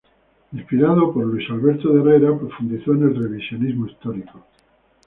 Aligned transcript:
Inspirado 0.51 1.13
por 1.13 1.23
Luis 1.27 1.47
Alberto 1.51 1.93
de 1.93 1.99
Herrera, 1.99 2.35
profundizó 2.35 2.93
en 2.95 3.03
el 3.03 3.15
revisionismo 3.21 3.85
histórico. 3.85 4.43